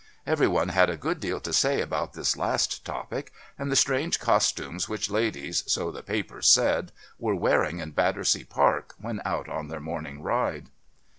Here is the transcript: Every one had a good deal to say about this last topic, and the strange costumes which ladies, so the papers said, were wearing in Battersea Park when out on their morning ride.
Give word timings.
Every 0.25 0.47
one 0.47 0.69
had 0.69 0.89
a 0.89 0.97
good 0.97 1.19
deal 1.19 1.39
to 1.41 1.53
say 1.53 1.79
about 1.79 2.13
this 2.13 2.35
last 2.35 2.83
topic, 2.83 3.31
and 3.55 3.71
the 3.71 3.75
strange 3.75 4.19
costumes 4.19 4.89
which 4.89 5.11
ladies, 5.11 5.63
so 5.71 5.91
the 5.91 6.01
papers 6.01 6.47
said, 6.49 6.91
were 7.19 7.35
wearing 7.35 7.77
in 7.77 7.91
Battersea 7.91 8.45
Park 8.45 8.95
when 8.97 9.21
out 9.25 9.47
on 9.47 9.67
their 9.67 9.79
morning 9.79 10.23
ride. 10.23 10.71